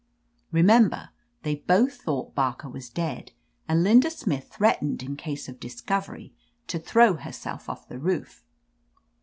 Remember, 0.51 1.11
they 1.43 1.53
both 1.53 1.97
thought 2.01 2.33
Barker 2.33 2.67
was 2.67 2.89
dead, 2.89 3.33
and 3.67 3.83
Linda 3.83 4.09
Smith 4.09 4.51
threatened 4.51 5.03
in 5.03 5.15
case 5.15 5.47
of 5.47 5.59
discovery, 5.59 6.33
to 6.65 6.79
throw 6.79 7.17
her 7.17 7.31
self 7.31 7.69
off 7.69 7.87
the 7.87 7.99
roof. 7.99 8.43